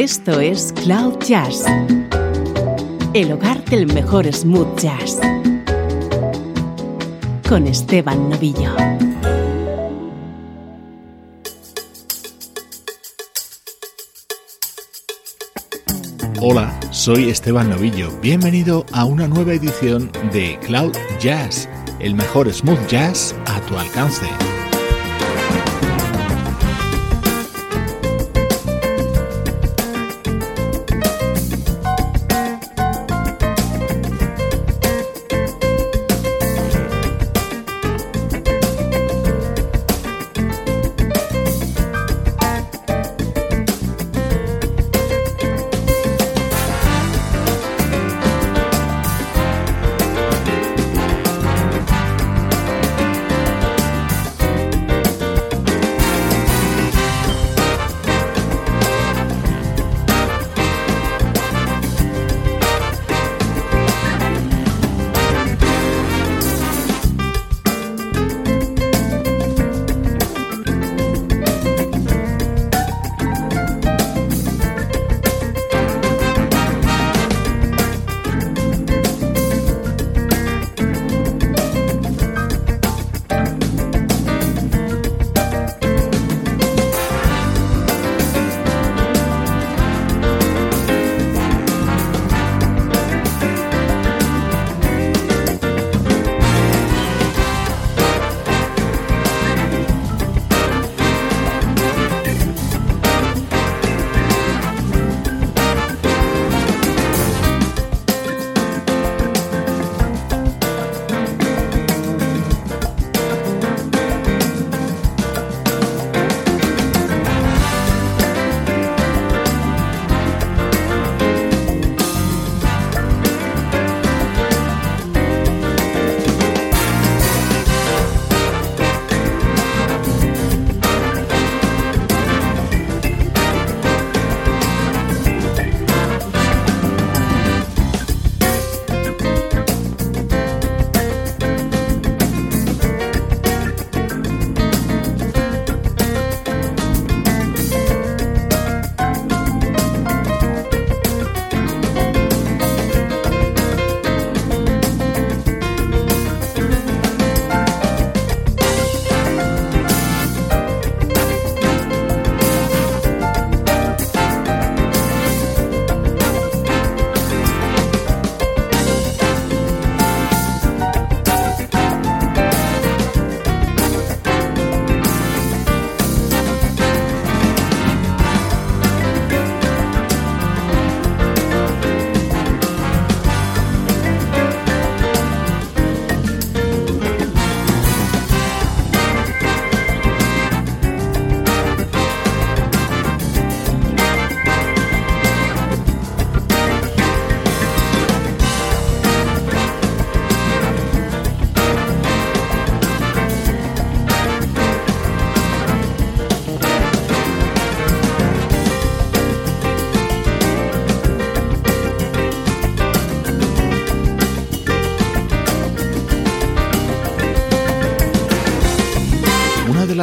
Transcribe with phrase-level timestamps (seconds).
[0.00, 1.64] Esto es Cloud Jazz,
[3.14, 5.18] el hogar del mejor smooth jazz,
[7.48, 8.76] con Esteban Novillo.
[16.40, 18.12] Hola, soy Esteban Novillo.
[18.22, 21.68] Bienvenido a una nueva edición de Cloud Jazz,
[21.98, 24.28] el mejor smooth jazz a tu alcance.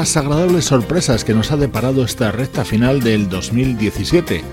[0.05, 4.43] Las agradables sorpresas que nos ha deparado esta recta final del 2017.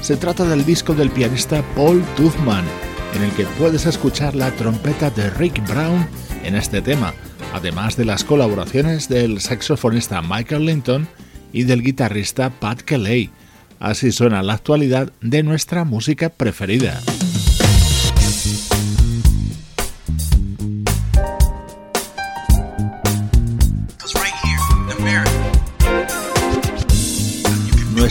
[0.00, 2.64] Se trata del disco del pianista Paul Tuzman,
[3.14, 6.06] en el que puedes escuchar la trompeta de Rick Brown
[6.44, 7.12] en este tema,
[7.52, 11.06] además de las colaboraciones del saxofonista Michael Linton
[11.52, 13.28] y del guitarrista Pat Kelly.
[13.80, 17.02] Así suena la actualidad de nuestra música preferida.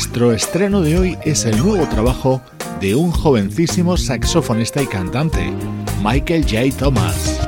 [0.01, 2.41] Nuestro estreno de hoy es el nuevo trabajo
[2.81, 5.53] de un jovencísimo saxofonista y cantante,
[6.03, 6.75] Michael J.
[6.75, 7.40] Thomas.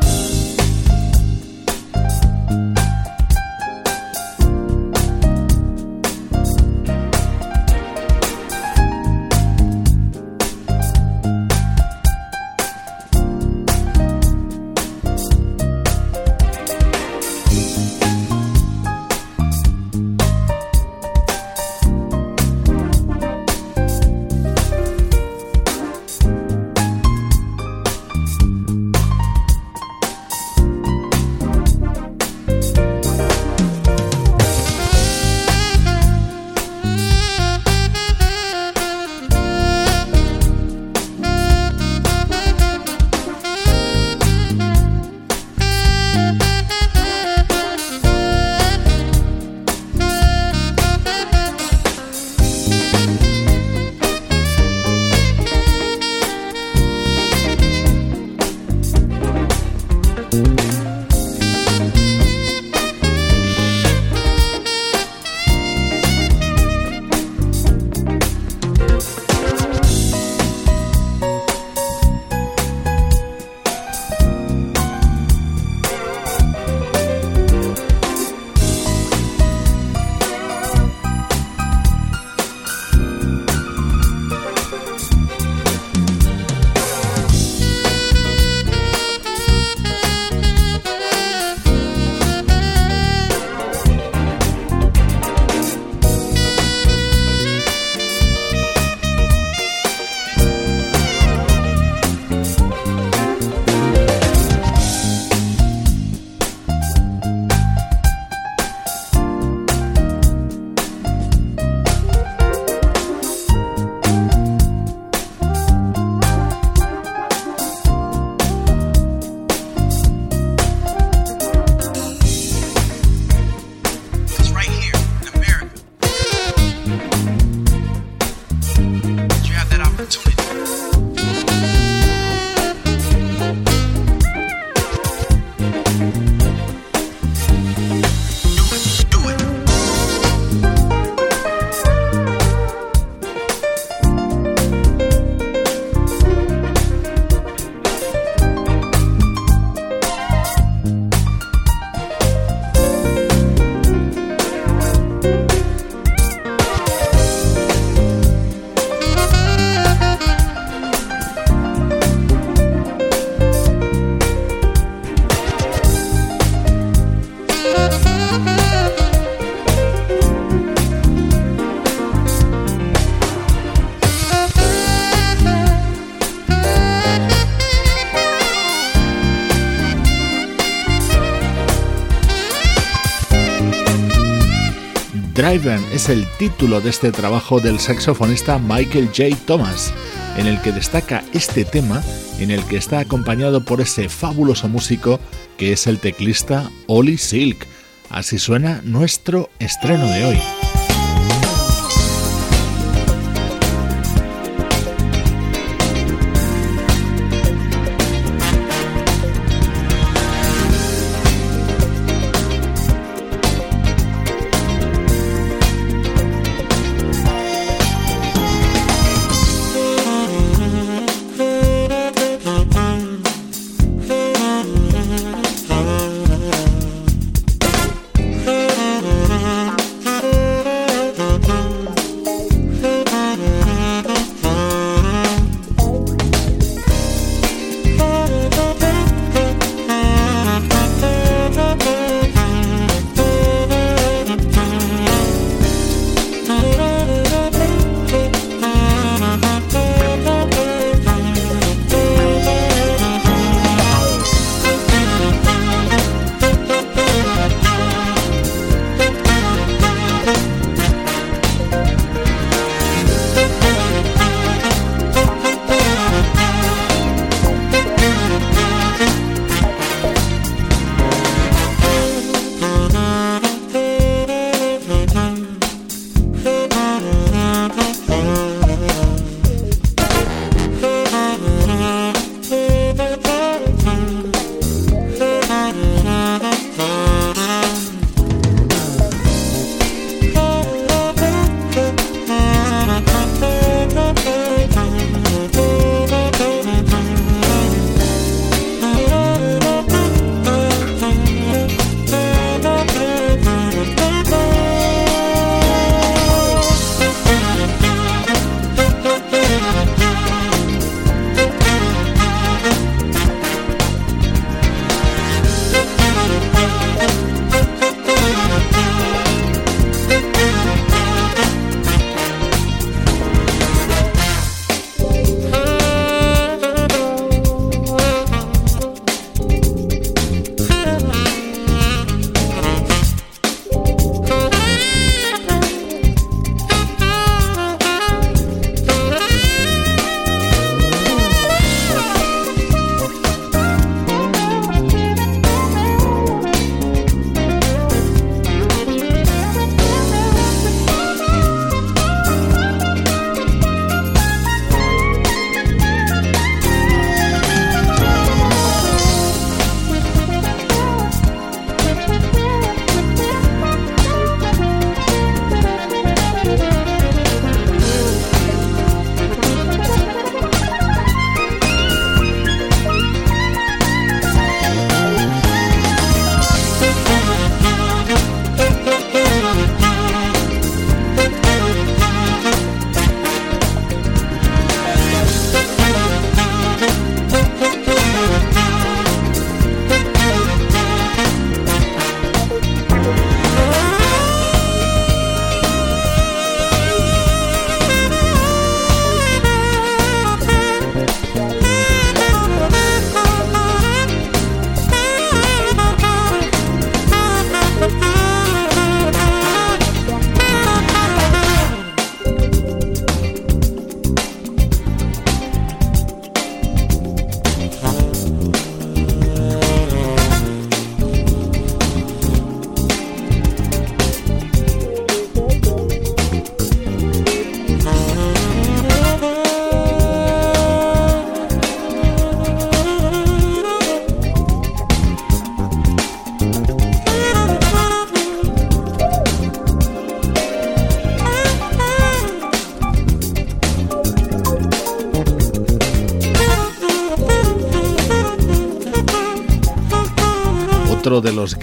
[185.53, 189.37] Es el título de este trabajo del saxofonista Michael J.
[189.45, 189.93] Thomas,
[190.35, 192.01] en el que destaca este tema
[192.39, 195.19] en el que está acompañado por ese fabuloso músico
[195.55, 197.67] que es el teclista Ollie Silk.
[198.09, 200.62] Así suena nuestro estreno de hoy.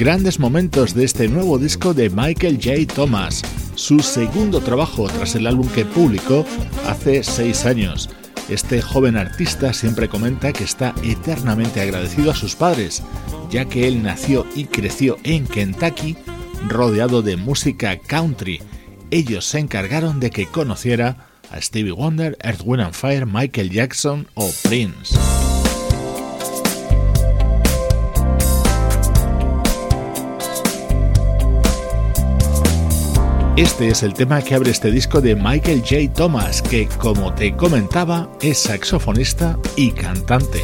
[0.01, 2.91] Grandes momentos de este nuevo disco de Michael J.
[2.95, 3.43] Thomas,
[3.75, 6.47] su segundo trabajo tras el álbum que publicó
[6.87, 8.09] hace seis años.
[8.49, 13.03] Este joven artista siempre comenta que está eternamente agradecido a sus padres,
[13.51, 16.17] ya que él nació y creció en Kentucky
[16.67, 18.63] rodeado de música country.
[19.11, 24.27] Ellos se encargaron de que conociera a Stevie Wonder, Earth, Wind and Fire, Michael Jackson
[24.33, 25.20] o Prince.
[33.61, 36.11] Este es el tema que abre este disco de Michael J.
[36.15, 40.63] Thomas, que como te comentaba es saxofonista y cantante.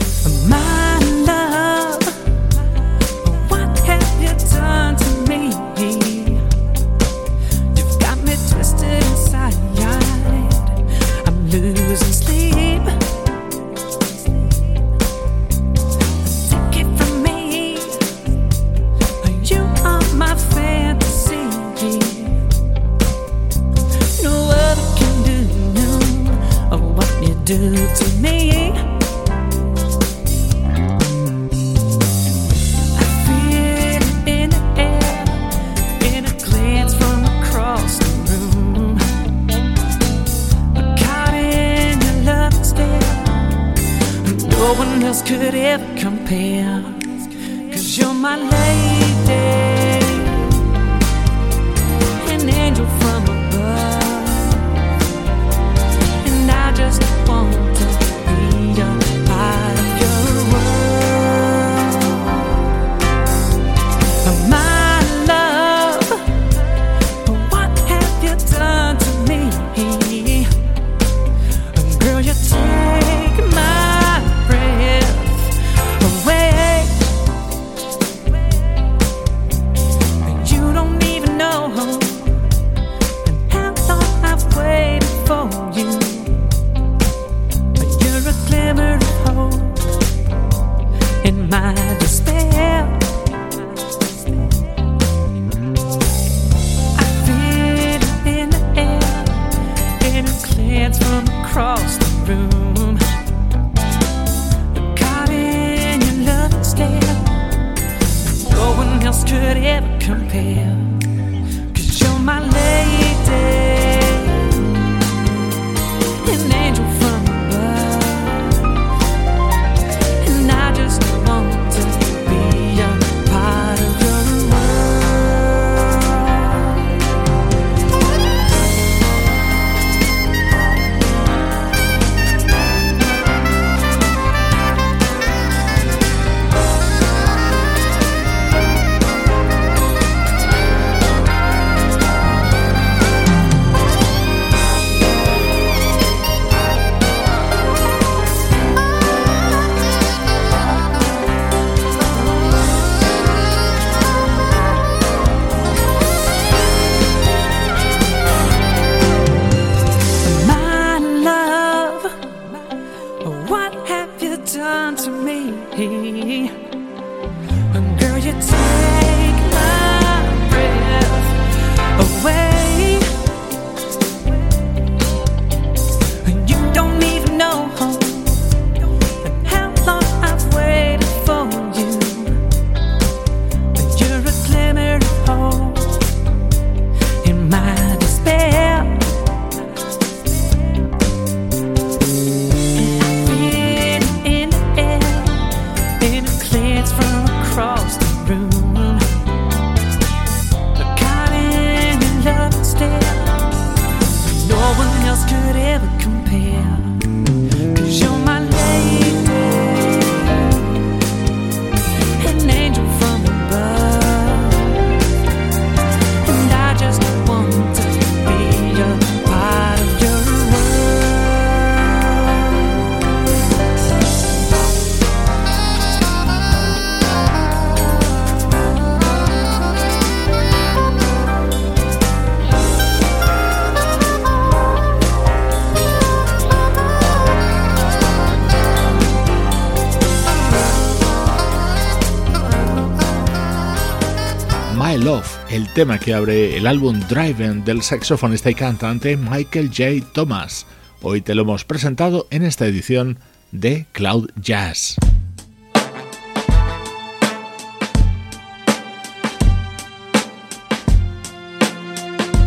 [245.77, 250.11] Tema que abre el álbum Driven del saxofonista y cantante Michael J.
[250.15, 250.67] Thomas.
[251.03, 253.19] Hoy te lo hemos presentado en esta edición
[253.53, 254.97] de Cloud Jazz.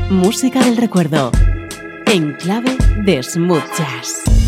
[0.10, 1.32] Música del recuerdo,
[2.08, 4.39] en clave de smooth jazz.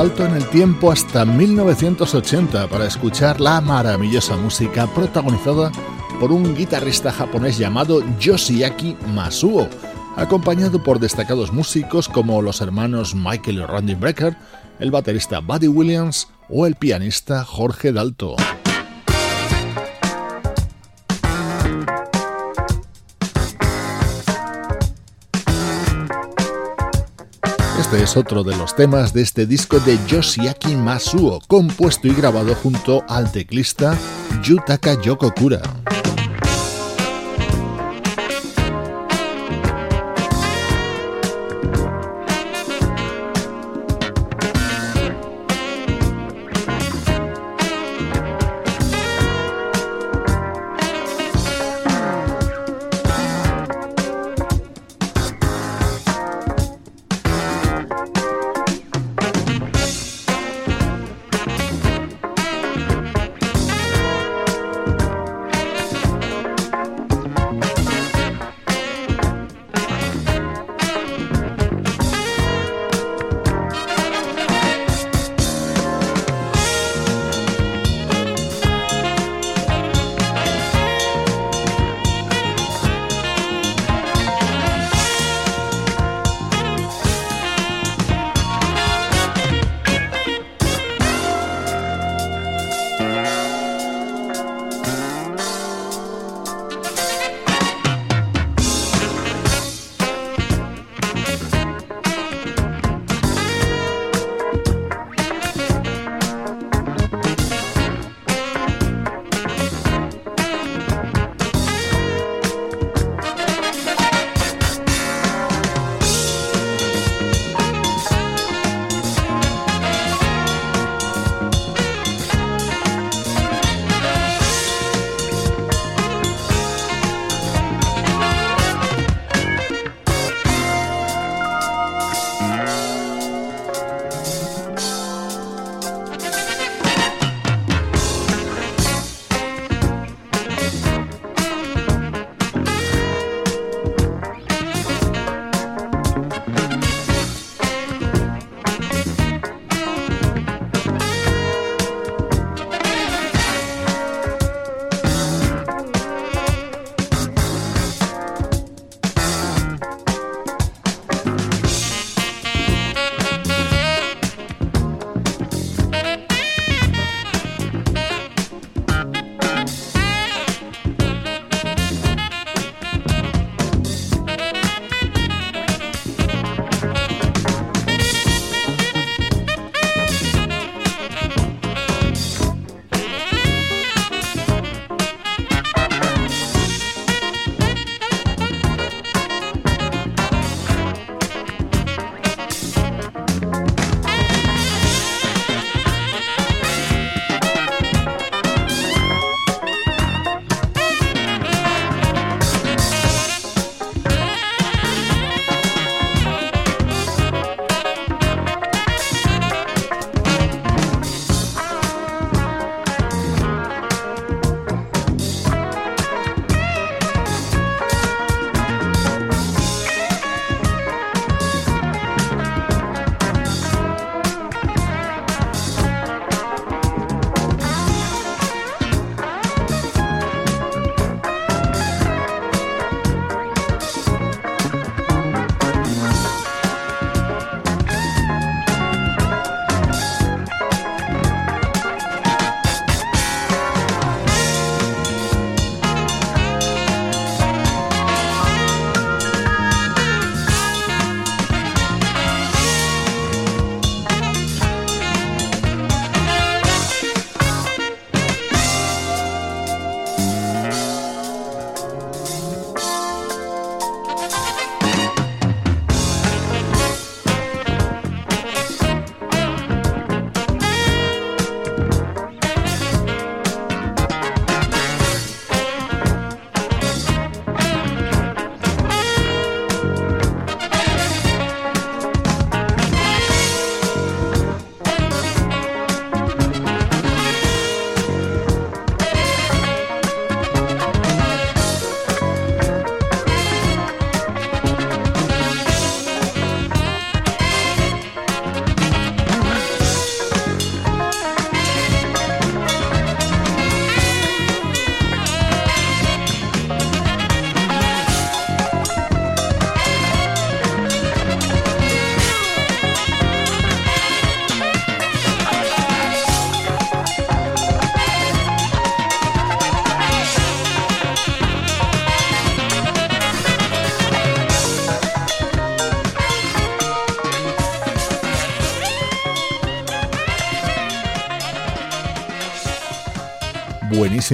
[0.00, 5.70] Salto en el tiempo hasta 1980 para escuchar la maravillosa música protagonizada
[6.18, 9.68] por un guitarrista japonés llamado Yoshiaki Masuo,
[10.16, 14.38] acompañado por destacados músicos como los hermanos Michael y Randy Brecker,
[14.78, 18.36] el baterista Buddy Williams o el pianista Jorge Dalto.
[27.90, 32.54] Este es otro de los temas de este disco de Yoshiaki Masuo, compuesto y grabado
[32.54, 33.98] junto al teclista
[34.44, 35.60] Yutaka Yokokura.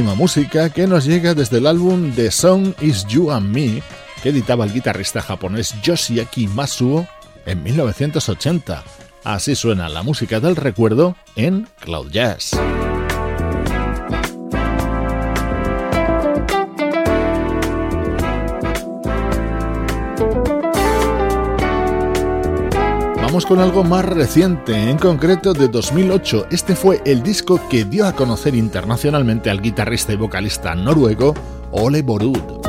[0.03, 3.83] Música que nos llega desde el álbum The Song Is You and Me,
[4.23, 7.07] que editaba el guitarrista japonés Yoshiaki Masuo
[7.47, 8.85] en 1980.
[9.25, 12.51] Así suena la música del recuerdo en Cloud Jazz.
[23.45, 26.47] Con algo más reciente, en concreto de 2008.
[26.51, 31.35] Este fue el disco que dio a conocer internacionalmente al guitarrista y vocalista noruego
[31.73, 32.66] Ole Borud.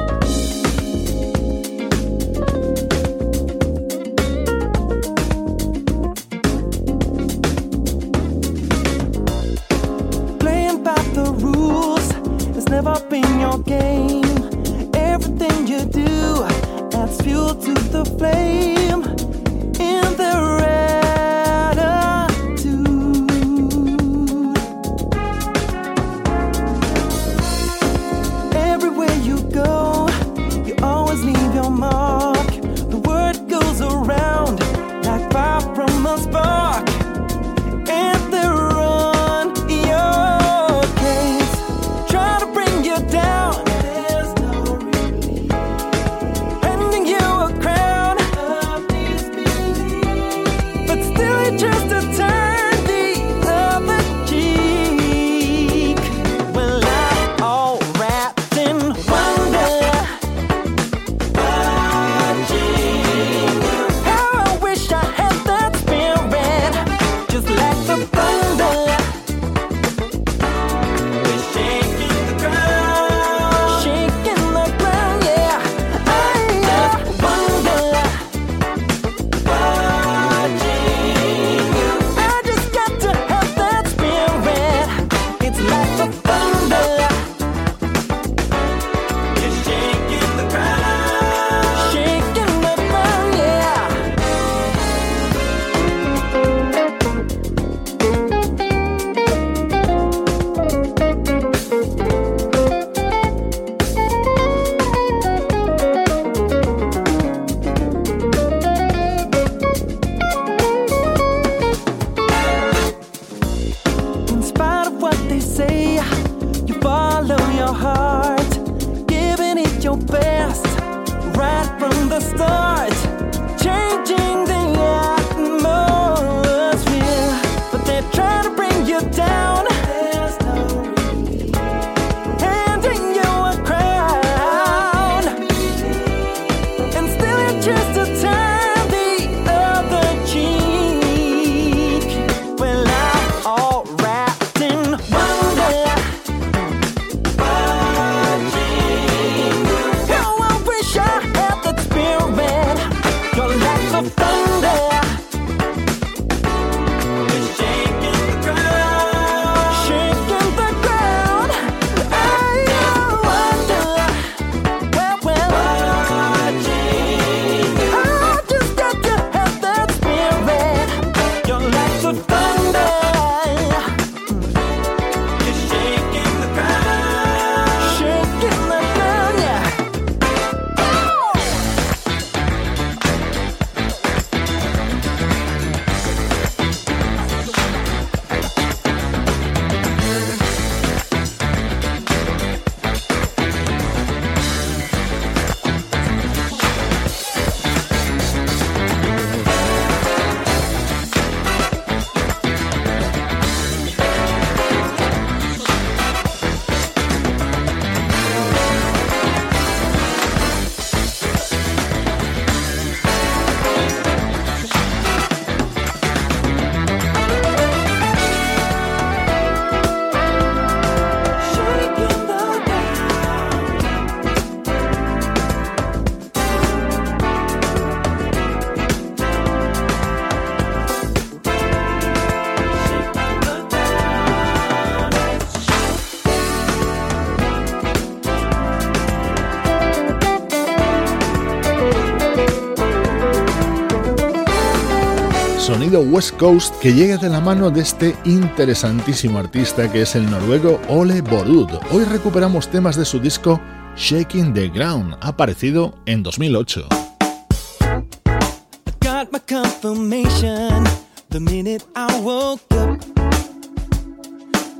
[245.95, 250.81] West Coast que llega de la mano de este interesantísimo artista que es el noruego
[250.89, 251.69] Ole Borud.
[251.91, 253.61] Hoy recuperamos temas de su disco
[253.95, 256.87] Shaking the Ground, aparecido en 2008.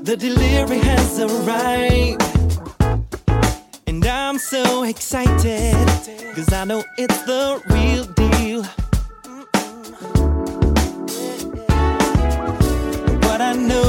[0.04, 2.22] The delivery has arrived.
[3.86, 5.74] And I'm so excited.
[6.52, 8.87] I know it's the real deal.
[13.38, 13.87] What I know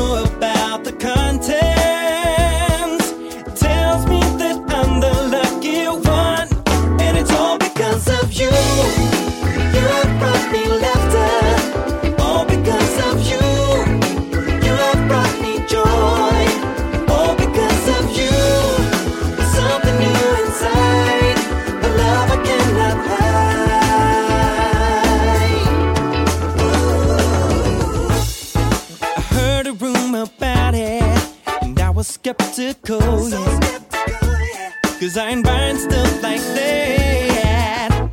[32.60, 34.74] skeptical, yeah.
[35.00, 38.10] Cause I ain't buying stuff like that.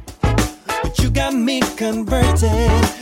[0.82, 2.95] But you got me converted.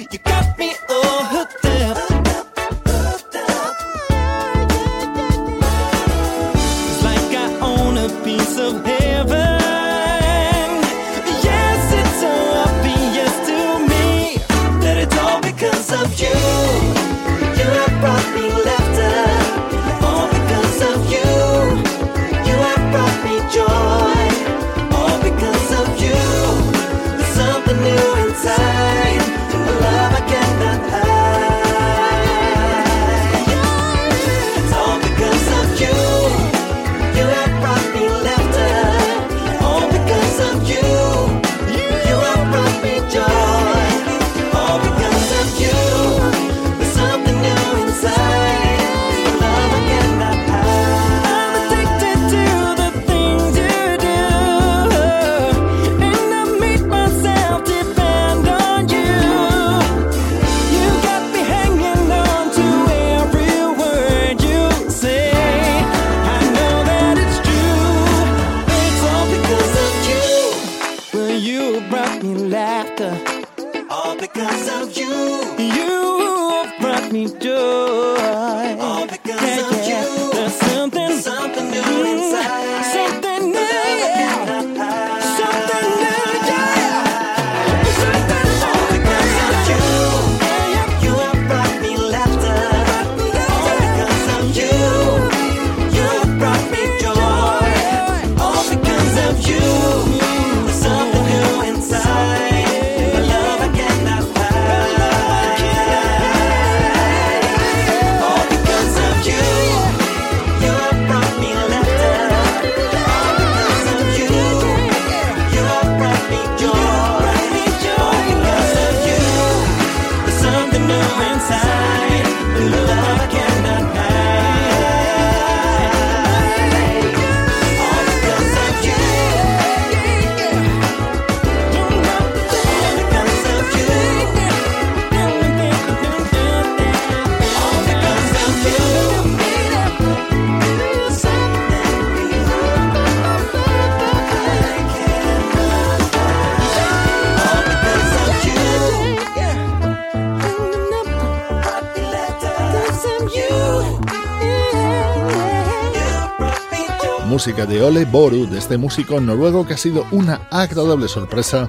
[157.45, 161.69] Música de Ole Boru, de este músico noruego que ha sido una agradable sorpresa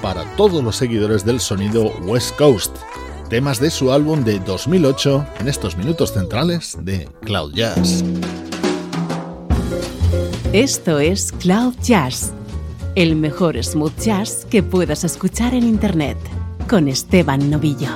[0.00, 2.76] para todos los seguidores del sonido West Coast.
[3.28, 8.04] Temas de su álbum de 2008 en estos minutos centrales de Cloud Jazz.
[10.52, 12.30] Esto es Cloud Jazz,
[12.94, 16.18] el mejor smooth jazz que puedas escuchar en Internet,
[16.68, 17.90] con Esteban Novillo.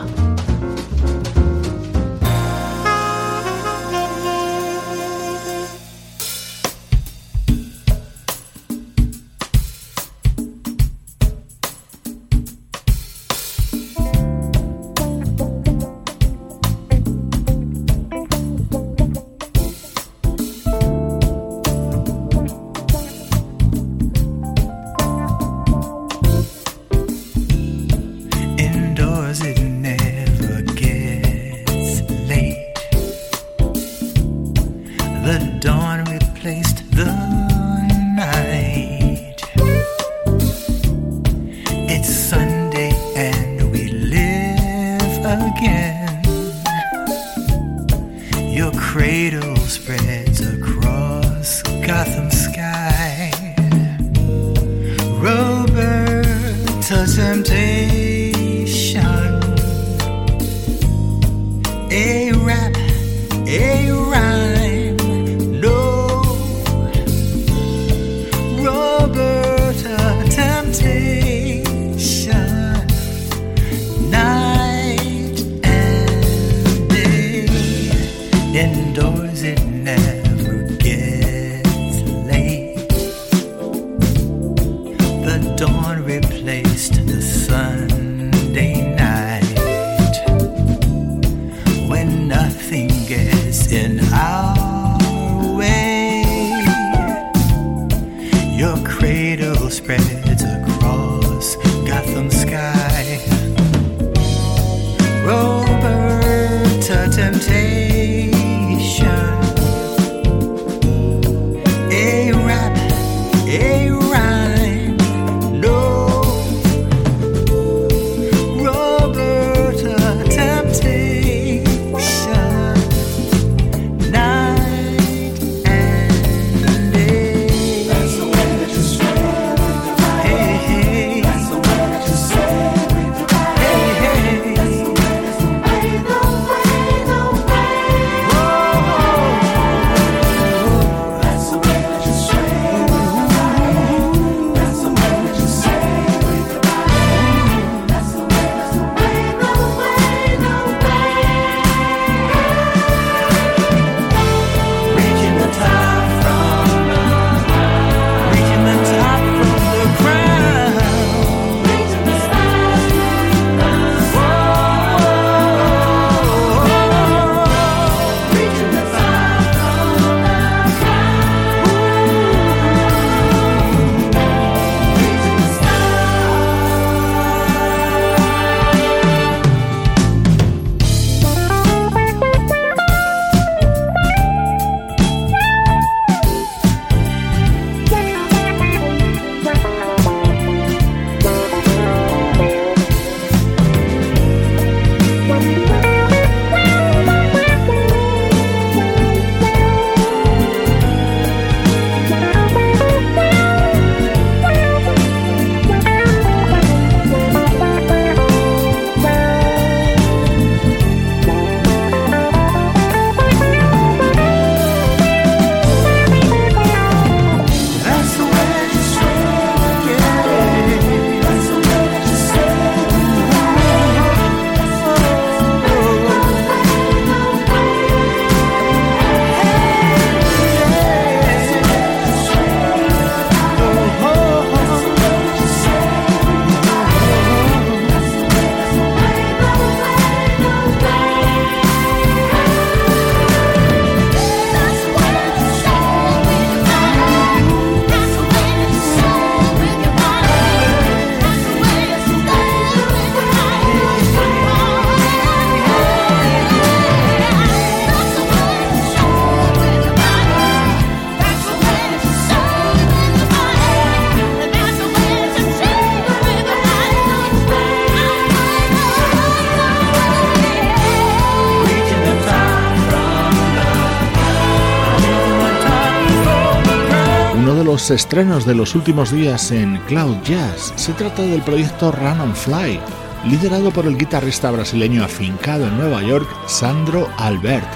[277.78, 280.72] Estrenos de los últimos días en Cloud Jazz.
[280.74, 282.80] Se trata del proyecto Run and Fly,
[283.28, 287.68] liderado por el guitarrista brasileño afincado en Nueva York, Sandro Albert.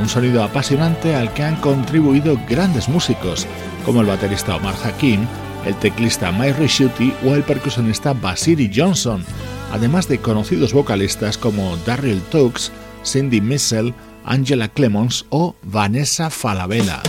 [0.00, 3.46] Un sonido apasionante al que han contribuido grandes músicos,
[3.84, 5.26] como el baterista Omar Hakim,
[5.66, 9.26] el teclista Mike Risciuti o el percusionista Basiri Johnson,
[9.72, 12.72] además de conocidos vocalistas como Daryl Tux,
[13.04, 13.92] Cindy Missel,
[14.24, 17.02] Angela Clemons o Vanessa Falabella.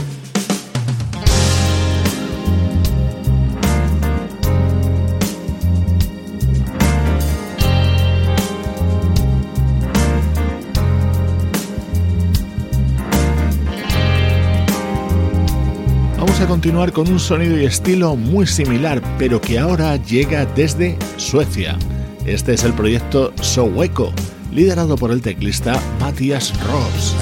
[16.42, 21.78] A continuar con un sonido y estilo muy similar, pero que ahora llega desde Suecia.
[22.26, 24.12] Este es el proyecto Soweco,
[24.52, 27.16] liderado por el teclista Matthias Ross.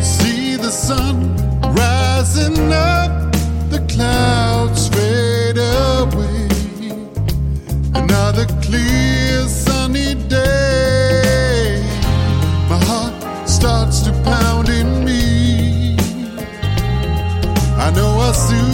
[0.00, 1.36] See the sun
[1.74, 3.32] rising up,
[3.70, 4.57] the clouds
[13.58, 15.96] starts to pound in me.
[17.76, 18.67] I know I soon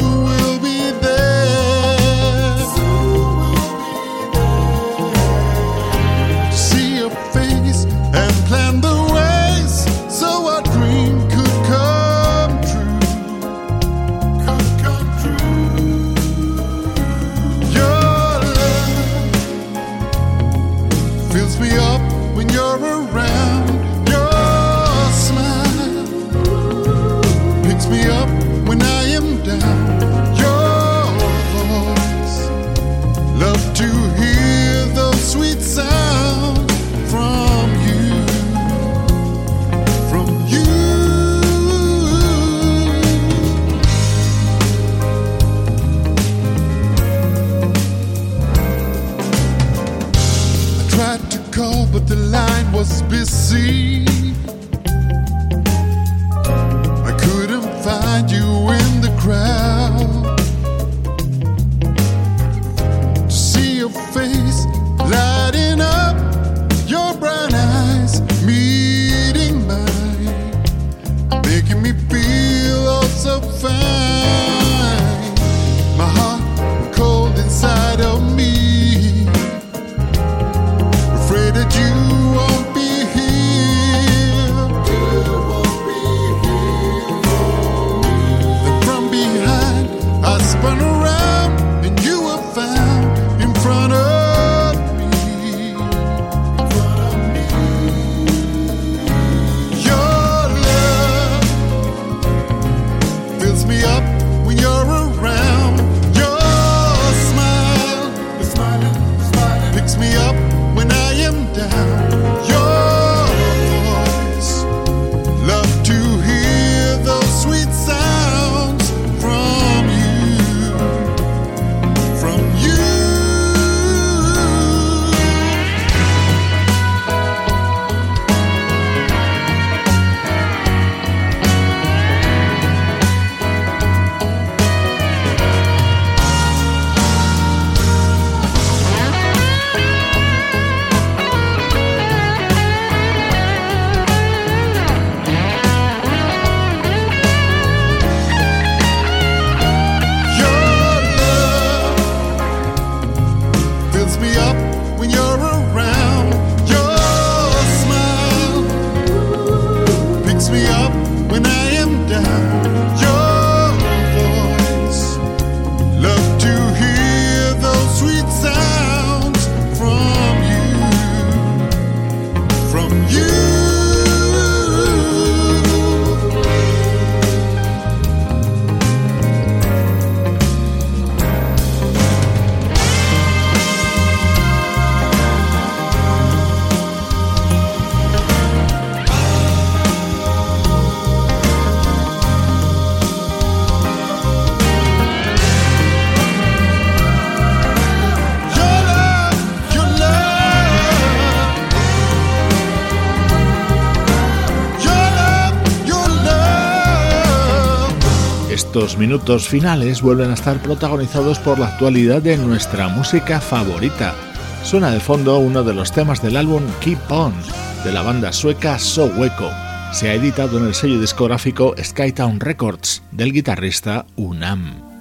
[208.95, 214.15] Estos minutos finales vuelven a estar protagonizados por la actualidad de nuestra música favorita.
[214.63, 217.35] Suena de fondo uno de los temas del álbum Keep On,
[217.83, 219.51] de la banda sueca So Hueco.
[219.93, 224.94] Se ha editado en el sello discográfico Skytown Records del guitarrista Unam.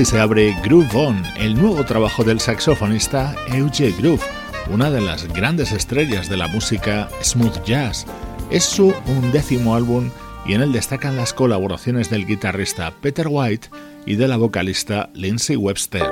[0.00, 4.22] Así se abre Groove On, el nuevo trabajo del saxofonista Euge Groove,
[4.72, 8.06] una de las grandes estrellas de la música smooth jazz.
[8.50, 10.08] Es su undécimo álbum
[10.46, 13.68] y en él destacan las colaboraciones del guitarrista Peter White
[14.06, 16.08] y de la vocalista Lindsay Webster.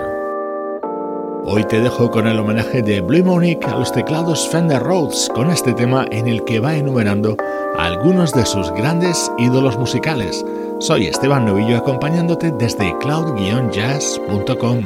[1.47, 5.51] Hoy te dejo con el homenaje de Blue Monique a los teclados Fender Rhodes con
[5.51, 7.39] este tema en el que va enumerando
[7.79, 10.45] algunos de sus grandes ídolos musicales.
[10.81, 14.85] Soy Esteban Novillo acompañándote desde cloud-jazz.com.